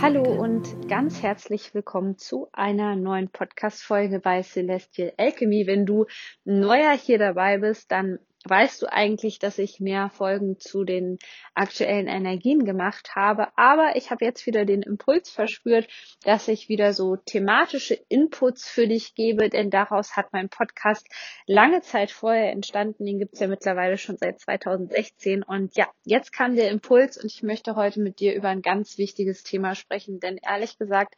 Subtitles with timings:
[0.00, 5.66] Hallo und ganz herzlich willkommen zu einer neuen Podcast Folge bei Celestial Alchemy.
[5.66, 6.06] Wenn du
[6.44, 11.18] neuer hier dabei bist, dann weißt du eigentlich, dass ich mehr Folgen zu den
[11.54, 13.48] aktuellen Energien gemacht habe.
[13.56, 15.88] Aber ich habe jetzt wieder den Impuls verspürt,
[16.22, 21.06] dass ich wieder so thematische Inputs für dich gebe, denn daraus hat mein Podcast
[21.46, 23.04] lange Zeit vorher entstanden.
[23.04, 25.42] Den gibt es ja mittlerweile schon seit 2016.
[25.42, 28.98] Und ja, jetzt kam der Impuls und ich möchte heute mit dir über ein ganz
[28.98, 31.14] wichtiges Thema sprechen, denn ehrlich gesagt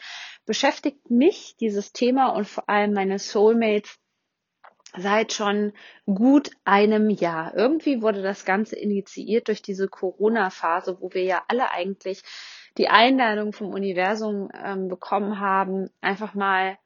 [0.47, 3.99] beschäftigt mich dieses Thema und vor allem meine Soulmates
[4.97, 5.73] seit schon
[6.07, 7.55] gut einem Jahr.
[7.55, 12.23] Irgendwie wurde das Ganze initiiert durch diese Corona-Phase, wo wir ja alle eigentlich
[12.77, 16.79] die Einladung vom Universum ähm, bekommen haben, einfach mal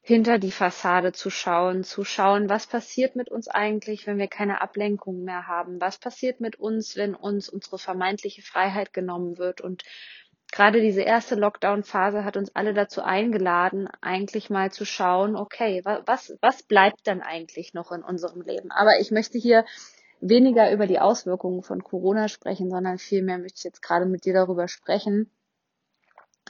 [0.00, 4.62] hinter die Fassade zu schauen, zu schauen, was passiert mit uns eigentlich, wenn wir keine
[4.62, 9.84] Ablenkung mehr haben, was passiert mit uns, wenn uns unsere vermeintliche Freiheit genommen wird und
[10.52, 16.36] gerade diese erste Lockdown-Phase hat uns alle dazu eingeladen, eigentlich mal zu schauen, okay, was,
[16.40, 18.70] was bleibt dann eigentlich noch in unserem Leben?
[18.70, 19.64] Aber ich möchte hier
[20.20, 24.34] weniger über die Auswirkungen von Corona sprechen, sondern vielmehr möchte ich jetzt gerade mit dir
[24.34, 25.30] darüber sprechen,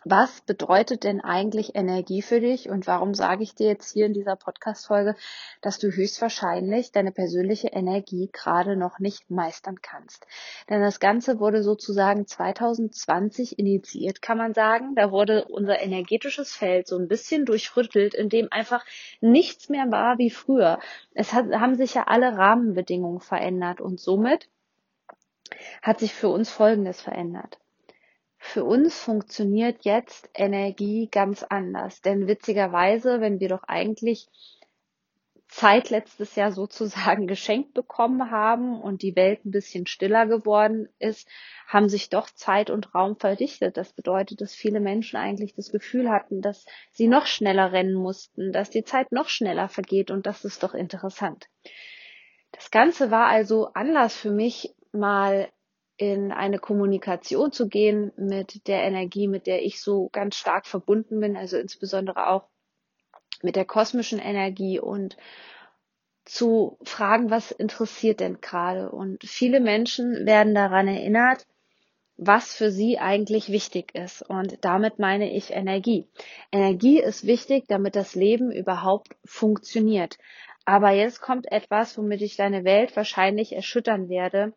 [0.04, 4.12] was bedeutet denn eigentlich Energie für dich und warum sage ich dir jetzt hier in
[4.12, 5.16] dieser Podcast-Folge,
[5.60, 10.26] dass du höchstwahrscheinlich deine persönliche Energie gerade noch nicht meistern kannst?
[10.68, 14.94] Denn das Ganze wurde sozusagen 2020 initiiert, kann man sagen.
[14.94, 18.84] Da wurde unser energetisches Feld so ein bisschen durchrüttelt, in dem einfach
[19.20, 20.78] nichts mehr war wie früher.
[21.14, 24.48] Es hat, haben sich ja alle Rahmenbedingungen verändert und somit
[25.82, 27.58] hat sich für uns Folgendes verändert
[28.38, 32.00] für uns funktioniert jetzt Energie ganz anders.
[32.00, 34.28] Denn witzigerweise, wenn wir doch eigentlich
[35.48, 41.28] Zeit letztes Jahr sozusagen geschenkt bekommen haben und die Welt ein bisschen stiller geworden ist,
[41.66, 43.76] haben sich doch Zeit und Raum verdichtet.
[43.76, 48.52] Das bedeutet, dass viele Menschen eigentlich das Gefühl hatten, dass sie noch schneller rennen mussten,
[48.52, 51.46] dass die Zeit noch schneller vergeht und das ist doch interessant.
[52.52, 55.48] Das Ganze war also Anlass für mich, mal
[55.98, 61.20] in eine Kommunikation zu gehen mit der Energie, mit der ich so ganz stark verbunden
[61.20, 62.44] bin, also insbesondere auch
[63.42, 65.16] mit der kosmischen Energie und
[66.24, 68.90] zu fragen, was interessiert denn gerade?
[68.90, 71.46] Und viele Menschen werden daran erinnert,
[72.16, 74.22] was für sie eigentlich wichtig ist.
[74.22, 76.06] Und damit meine ich Energie.
[76.52, 80.18] Energie ist wichtig, damit das Leben überhaupt funktioniert.
[80.64, 84.52] Aber jetzt kommt etwas, womit ich deine Welt wahrscheinlich erschüttern werde.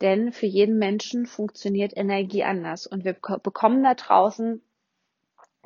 [0.00, 2.86] Denn für jeden Menschen funktioniert Energie anders.
[2.86, 4.62] Und wir bekommen da draußen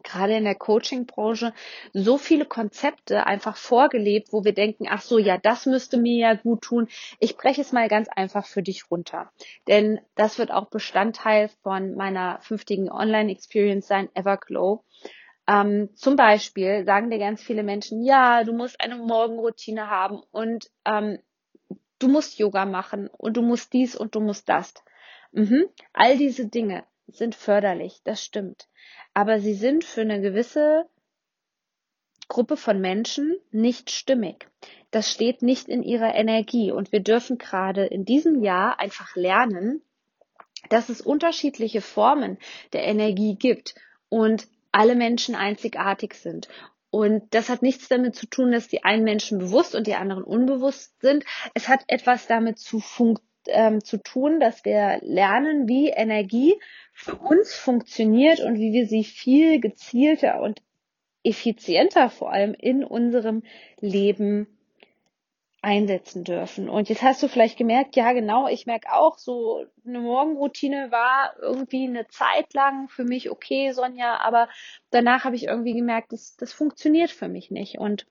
[0.05, 1.53] gerade in der Coaching-Branche
[1.93, 6.35] so viele Konzepte einfach vorgelebt, wo wir denken, ach so, ja, das müsste mir ja
[6.35, 6.89] gut tun.
[7.19, 9.33] Ich breche es mal ganz einfach für dich runter.
[9.67, 14.85] Denn das wird auch Bestandteil von meiner fünftigen Online-Experience sein, Everglow.
[15.47, 20.71] Ähm, zum Beispiel sagen dir ganz viele Menschen, ja, du musst eine Morgenroutine haben und
[20.87, 21.19] ähm,
[21.99, 24.75] du musst Yoga machen und du musst dies und du musst das.
[25.33, 25.67] Mhm.
[25.93, 28.69] All diese Dinge sind förderlich, das stimmt.
[29.13, 30.87] Aber sie sind für eine gewisse
[32.29, 34.49] Gruppe von Menschen nicht stimmig.
[34.91, 36.71] Das steht nicht in ihrer Energie.
[36.71, 39.83] Und wir dürfen gerade in diesem Jahr einfach lernen,
[40.71, 42.39] dass es unterschiedliche Formen
[42.73, 43.75] der Energie gibt
[44.09, 46.49] und alle Menschen einzigartig sind.
[46.95, 50.23] Und das hat nichts damit zu tun, dass die einen Menschen bewusst und die anderen
[50.23, 51.25] unbewusst sind.
[51.53, 52.81] Es hat etwas damit zu,
[53.49, 56.55] ähm, zu tun, dass wir lernen, wie Energie
[56.93, 60.63] für uns funktioniert und wie wir sie viel gezielter und
[61.25, 63.43] effizienter vor allem in unserem
[63.81, 64.47] Leben
[65.65, 66.69] einsetzen dürfen.
[66.69, 71.35] Und jetzt hast du vielleicht gemerkt, ja genau, ich merke auch, so eine Morgenroutine war
[71.41, 74.49] irgendwie eine Zeit lang für mich okay, Sonja, aber
[74.91, 77.79] danach habe ich irgendwie gemerkt, das, das funktioniert für mich nicht.
[77.79, 78.07] Und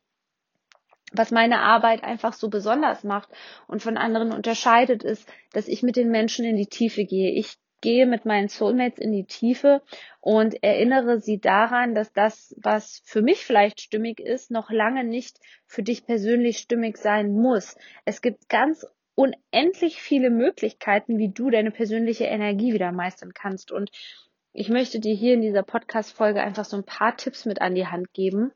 [1.11, 3.29] was meine Arbeit einfach so besonders macht
[3.67, 7.31] und von anderen unterscheidet, ist, dass ich mit den Menschen in die Tiefe gehe.
[7.31, 9.81] Ich gehe mit meinen Soulmates in die Tiefe
[10.21, 15.37] und erinnere sie daran, dass das, was für mich vielleicht stimmig ist, noch lange nicht
[15.67, 17.75] für dich persönlich stimmig sein muss.
[18.05, 23.71] Es gibt ganz unendlich viele Möglichkeiten, wie du deine persönliche Energie wieder meistern kannst.
[23.73, 23.91] Und
[24.53, 27.87] ich möchte dir hier in dieser Podcast-Folge einfach so ein paar Tipps mit an die
[27.87, 28.53] Hand geben,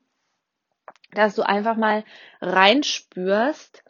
[1.11, 2.05] dass du einfach mal
[2.39, 3.83] reinspürst,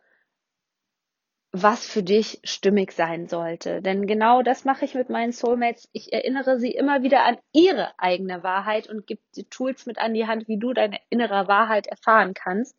[1.51, 3.81] was für dich stimmig sein sollte.
[3.81, 5.87] Denn genau das mache ich mit meinen Soulmates.
[5.93, 10.13] Ich erinnere sie immer wieder an ihre eigene Wahrheit und gebe die Tools mit an
[10.13, 12.75] die Hand, wie du deine innere Wahrheit erfahren kannst,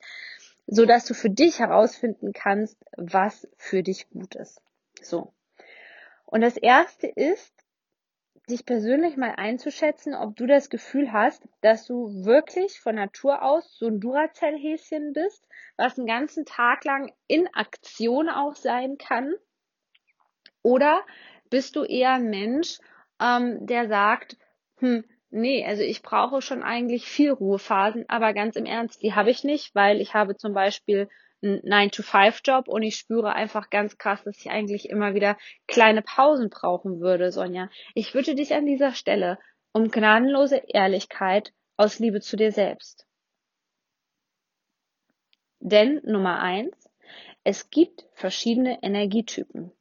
[0.67, 4.61] so dass du für dich herausfinden kannst, was für dich gut ist.
[5.01, 5.33] So.
[6.27, 7.58] Und das erste ist,
[8.49, 13.77] dich persönlich mal einzuschätzen, ob du das Gefühl hast, dass du wirklich von Natur aus
[13.79, 15.47] so ein Duracell-Häschen bist,
[15.77, 19.35] was den ganzen Tag lang in Aktion auch sein kann.
[20.63, 21.05] Oder
[21.51, 22.79] bist du eher ein Mensch,
[23.21, 24.37] ähm, der sagt,
[24.79, 29.31] hm, nee, also ich brauche schon eigentlich viel Ruhephasen, aber ganz im Ernst, die habe
[29.31, 31.09] ich nicht, weil ich habe zum Beispiel
[31.43, 36.51] einen 9-to-5-Job und ich spüre einfach ganz krass, dass ich eigentlich immer wieder kleine Pausen
[36.51, 37.71] brauchen würde, Sonja.
[37.95, 39.39] Ich würde dich an dieser Stelle
[39.73, 43.07] um gnadenlose Ehrlichkeit aus Liebe zu dir selbst.
[45.61, 46.89] Denn Nummer eins,
[47.45, 49.73] es gibt verschiedene Energietypen.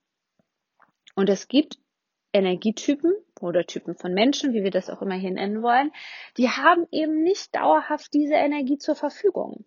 [1.15, 1.79] Und es gibt
[2.33, 5.91] Energietypen oder Typen von Menschen, wie wir das auch immer hier nennen wollen,
[6.37, 9.65] die haben eben nicht dauerhaft diese Energie zur Verfügung.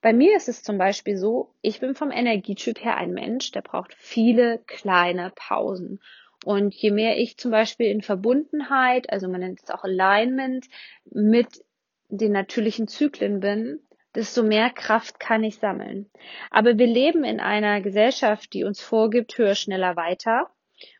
[0.00, 3.62] Bei mir ist es zum Beispiel so, ich bin vom Energietyp her ein Mensch, der
[3.62, 6.00] braucht viele kleine Pausen.
[6.44, 10.66] Und je mehr ich zum Beispiel in Verbundenheit, also man nennt es auch Alignment,
[11.04, 11.64] mit
[12.08, 13.80] den natürlichen Zyklen bin,
[14.14, 16.10] desto mehr Kraft kann ich sammeln.
[16.50, 20.48] Aber wir leben in einer Gesellschaft, die uns vorgibt, höher, schneller, weiter.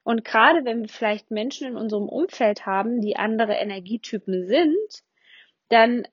[0.02, 5.02] Und gerade wenn wir vielleicht Menschen in unserem Umfeld haben, die andere Energietypen sind,
[5.68, 6.06] dann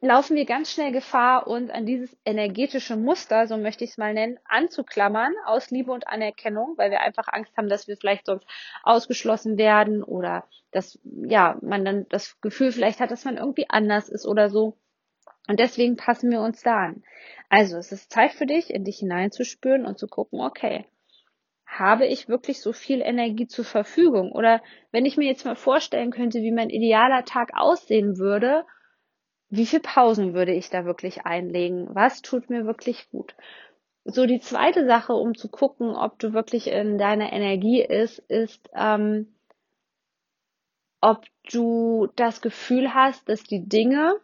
[0.00, 4.14] laufen wir ganz schnell Gefahr, uns an dieses energetische Muster, so möchte ich es mal
[4.14, 8.46] nennen, anzuklammern aus Liebe und Anerkennung, weil wir einfach Angst haben, dass wir vielleicht sonst
[8.82, 14.08] ausgeschlossen werden oder dass ja man dann das Gefühl vielleicht hat, dass man irgendwie anders
[14.08, 14.76] ist oder so.
[15.48, 17.02] Und deswegen passen wir uns da an.
[17.48, 20.84] Also es ist Zeit für dich, in dich hineinzuspüren und zu gucken, okay,
[21.68, 24.32] habe ich wirklich so viel Energie zur Verfügung?
[24.32, 28.64] Oder wenn ich mir jetzt mal vorstellen könnte, wie mein idealer Tag aussehen würde,
[29.50, 31.94] wie viel Pausen würde ich da wirklich einlegen?
[31.94, 33.34] Was tut mir wirklich gut?
[34.04, 38.70] So die zweite Sache, um zu gucken, ob du wirklich in deiner Energie ist, ist,
[38.74, 39.34] ähm,
[41.00, 44.16] ob du das Gefühl hast, dass die Dinge,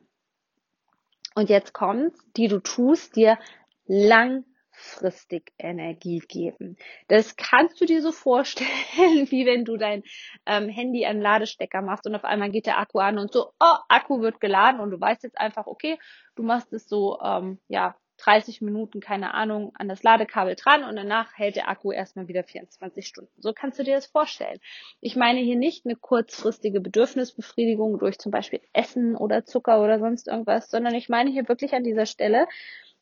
[1.34, 3.38] und jetzt kommt's, die du tust, dir
[3.86, 4.44] lang
[4.74, 6.76] langfristig Energie geben.
[7.08, 8.68] Das kannst du dir so vorstellen,
[9.30, 10.02] wie wenn du dein
[10.46, 13.76] ähm, Handy an Ladestecker machst und auf einmal geht der Akku an und so, oh,
[13.88, 15.98] Akku wird geladen und du weißt jetzt einfach, okay,
[16.36, 20.94] du machst es so, ähm, ja, 30 Minuten, keine Ahnung, an das Ladekabel dran und
[20.94, 23.32] danach hält der Akku erstmal wieder 24 Stunden.
[23.38, 24.60] So kannst du dir das vorstellen.
[25.00, 30.28] Ich meine hier nicht eine kurzfristige Bedürfnisbefriedigung durch zum Beispiel Essen oder Zucker oder sonst
[30.28, 32.46] irgendwas, sondern ich meine hier wirklich an dieser Stelle,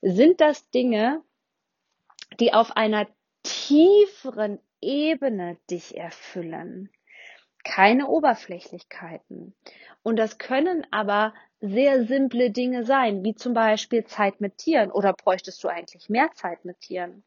[0.00, 1.22] sind das Dinge,
[2.40, 3.06] die auf einer
[3.43, 6.90] tieferen Ebene dich erfüllen.
[7.64, 9.55] Keine Oberflächlichkeiten.
[10.02, 14.90] Und das können aber sehr simple Dinge sein, wie zum Beispiel Zeit mit Tieren.
[14.90, 17.23] Oder bräuchtest du eigentlich mehr Zeit mit Tieren?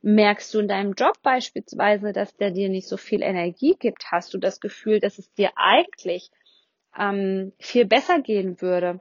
[0.00, 4.10] Merkst du in deinem Job beispielsweise, dass der dir nicht so viel Energie gibt?
[4.10, 6.30] Hast du das Gefühl, dass es dir eigentlich
[6.98, 9.00] ähm, viel besser gehen würde,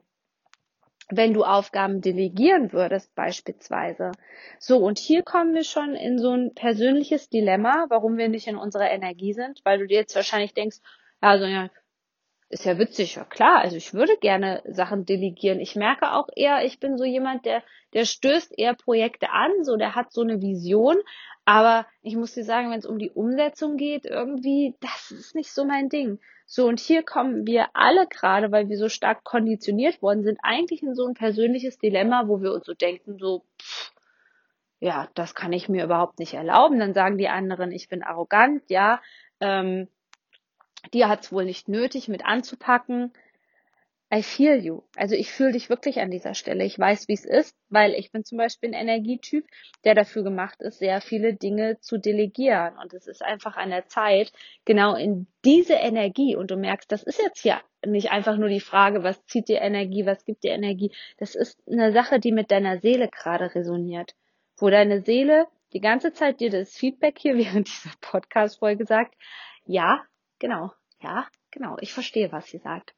[1.09, 4.11] wenn du Aufgaben delegieren würdest beispielsweise.
[4.59, 8.57] So, und hier kommen wir schon in so ein persönliches Dilemma, warum wir nicht in
[8.57, 10.77] unserer Energie sind, weil du dir jetzt wahrscheinlich denkst,
[11.21, 11.69] ja, also ja,
[12.49, 15.59] ist ja witzig, ja klar, also ich würde gerne Sachen delegieren.
[15.59, 19.75] Ich merke auch eher, ich bin so jemand, der, der stößt eher Projekte an, so
[19.77, 20.97] der hat so eine Vision,
[21.45, 25.51] aber ich muss dir sagen, wenn es um die Umsetzung geht, irgendwie, das ist nicht
[25.51, 26.19] so mein Ding.
[26.47, 30.83] So, und hier kommen wir alle gerade, weil wir so stark konditioniert worden sind, eigentlich
[30.83, 33.91] in so ein persönliches Dilemma, wo wir uns so denken, so, pff,
[34.79, 36.79] ja, das kann ich mir überhaupt nicht erlauben.
[36.79, 39.01] Dann sagen die anderen, ich bin arrogant, ja,
[39.39, 39.87] ähm,
[40.93, 43.11] die hat es wohl nicht nötig, mit anzupacken.
[44.13, 44.83] I feel you.
[44.95, 46.63] Also ich fühle dich wirklich an dieser Stelle.
[46.63, 49.45] Ich weiß, wie es ist, weil ich bin zum Beispiel ein Energietyp,
[49.83, 52.77] der dafür gemacht ist, sehr viele Dinge zu delegieren.
[52.77, 54.31] Und es ist einfach an der Zeit,
[54.63, 58.59] genau in diese Energie, und du merkst, das ist jetzt ja nicht einfach nur die
[58.59, 60.91] Frage, was zieht dir Energie, was gibt dir Energie.
[61.17, 64.15] Das ist eine Sache, die mit deiner Seele gerade resoniert.
[64.57, 69.15] Wo deine Seele die ganze Zeit dir das Feedback hier während dieser Podcast-Folge sagt,
[69.65, 70.03] ja,
[70.39, 72.93] genau, ja, genau, ich verstehe, was sie sagt.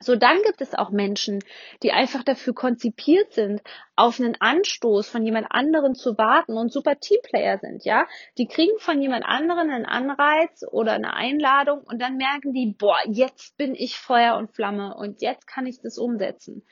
[0.00, 1.38] So, dann gibt es auch Menschen,
[1.82, 3.62] die einfach dafür konzipiert sind,
[3.96, 8.06] auf einen Anstoß von jemand anderen zu warten und super Teamplayer sind, ja.
[8.36, 12.98] Die kriegen von jemand anderen einen Anreiz oder eine Einladung und dann merken die, boah,
[13.06, 16.66] jetzt bin ich Feuer und Flamme und jetzt kann ich das umsetzen.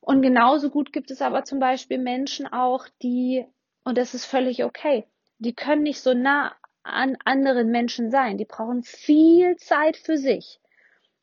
[0.00, 3.44] Und genauso gut gibt es aber zum Beispiel Menschen auch, die,
[3.82, 5.08] und das ist völlig okay,
[5.38, 6.54] die können nicht so nah
[6.86, 8.38] an anderen Menschen sein.
[8.38, 10.60] Die brauchen viel Zeit für sich.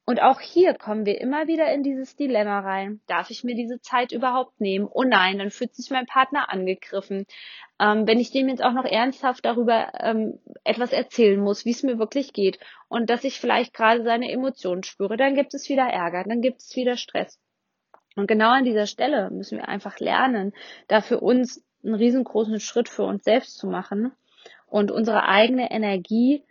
[0.05, 2.99] Und auch hier kommen wir immer wieder in dieses Dilemma rein.
[3.07, 4.85] Darf ich mir diese Zeit überhaupt nehmen?
[4.91, 7.25] Oh nein, dann fühlt sich mein Partner angegriffen.
[7.79, 11.83] Ähm, wenn ich dem jetzt auch noch ernsthaft darüber ähm, etwas erzählen muss, wie es
[11.83, 15.83] mir wirklich geht und dass ich vielleicht gerade seine Emotionen spüre, dann gibt es wieder
[15.83, 17.39] Ärger, dann gibt es wieder Stress.
[18.17, 20.51] Und genau an dieser Stelle müssen wir einfach lernen,
[20.89, 24.11] da für uns einen riesengroßen Schritt für uns selbst zu machen
[24.73, 26.43] und unsere eigene Energie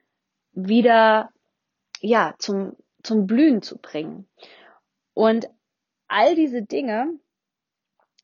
[0.52, 1.30] wieder
[2.00, 4.28] ja zum zum Blühen zu bringen.
[5.12, 5.48] Und
[6.06, 7.18] all diese Dinge,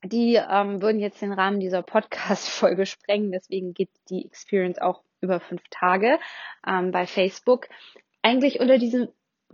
[0.05, 3.33] die ähm, würden jetzt den Rahmen dieser Podcast-Folge sprengen.
[3.33, 6.21] Deswegen geht die Experience auch über fünf Tage
[6.65, 7.69] ähm, bei Facebook.
[8.23, 9.09] Eigentlich unter diesem,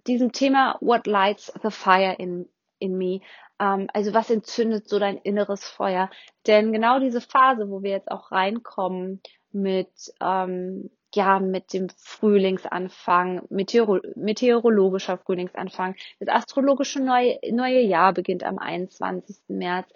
[0.07, 3.23] diesem Thema What lights the fire in, in me?
[3.59, 6.11] Ähm, also was entzündet so dein inneres Feuer?
[6.47, 9.23] Denn genau diese Phase, wo wir jetzt auch reinkommen
[9.55, 15.95] mit ähm, ja, mit dem Frühlingsanfang, Meteoro meteorologischer Frühlingsanfang.
[16.19, 19.37] Das astrologische neue, neue Jahr beginnt am 21.
[19.49, 19.89] März.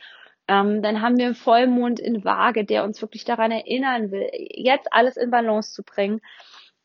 [0.47, 4.93] Ähm, dann haben wir einen Vollmond in Waage, der uns wirklich daran erinnern will, jetzt
[4.93, 6.21] alles in Balance zu bringen.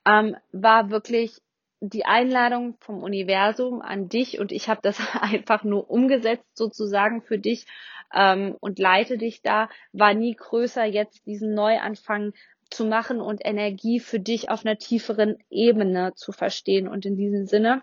[0.06, 1.40] Ähm, war wirklich
[1.80, 7.38] die Einladung vom Universum an dich und ich habe das einfach nur umgesetzt sozusagen für
[7.38, 7.66] dich
[8.14, 12.34] ähm, und leite dich da, war nie größer, jetzt diesen Neuanfang
[12.74, 16.88] zu machen und Energie für dich auf einer tieferen Ebene zu verstehen.
[16.88, 17.82] Und in diesem Sinne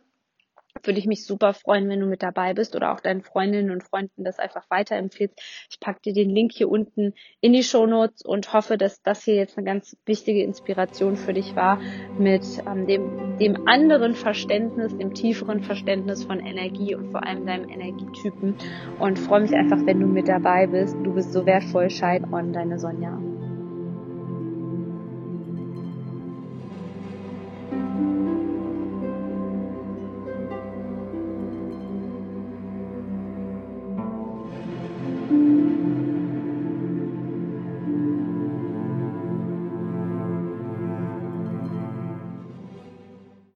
[0.83, 3.83] würde ich mich super freuen, wenn du mit dabei bist oder auch deinen Freundinnen und
[3.83, 5.35] Freunden das einfach weiterempfehlst.
[5.71, 9.25] Ich packe dir den Link hier unten in die Show Notes und hoffe, dass das
[9.25, 11.81] hier jetzt eine ganz wichtige Inspiration für dich war
[12.19, 17.69] mit ähm, dem, dem anderen Verständnis, dem tieferen Verständnis von Energie und vor allem deinem
[17.69, 18.55] Energietypen
[18.99, 20.97] und freue mich einfach, wenn du mit dabei bist.
[21.03, 23.30] Du bist so wertvoll, Schein on, deine Sonja.